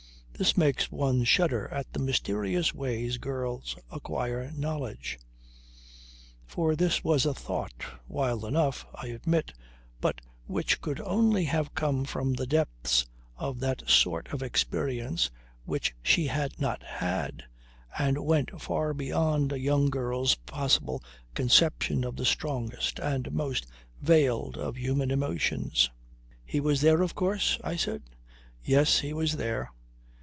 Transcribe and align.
This 0.33 0.57
makes 0.57 0.89
one 0.91 1.23
shudder 1.23 1.67
at 1.67 1.93
the 1.93 1.99
mysterious 1.99 2.73
ways 2.73 3.19
girls 3.19 3.75
acquire 3.91 4.49
knowledge. 4.53 5.19
For 6.47 6.75
this 6.75 7.03
was 7.03 7.27
a 7.27 7.33
thought, 7.35 7.85
wild 8.07 8.45
enough, 8.45 8.87
I 8.95 9.09
admit, 9.09 9.53
but 9.99 10.19
which 10.47 10.81
could 10.81 10.99
only 11.01 11.43
have 11.43 11.75
come 11.75 12.05
from 12.05 12.33
the 12.33 12.47
depths 12.47 13.05
of 13.37 13.59
that 13.59 13.87
sort 13.87 14.33
of 14.33 14.41
experience 14.41 15.29
which 15.65 15.93
she 16.01 16.25
had 16.25 16.59
not 16.59 16.81
had, 16.81 17.43
and 17.99 18.25
went 18.25 18.59
far 18.59 18.95
beyond 18.95 19.51
a 19.53 19.59
young 19.59 19.91
girl's 19.91 20.33
possible 20.33 21.03
conception 21.35 22.03
of 22.03 22.15
the 22.15 22.25
strongest 22.25 22.97
and 22.97 23.31
most 23.31 23.67
veiled 24.01 24.57
of 24.57 24.75
human 24.75 25.11
emotions. 25.11 25.91
"He 26.43 26.59
was 26.59 26.81
there, 26.81 27.03
of 27.03 27.13
course?" 27.13 27.59
I 27.63 27.75
said. 27.75 28.01
"Yes, 28.63 29.01
he 29.01 29.13
was 29.13 29.33
there." 29.35 29.69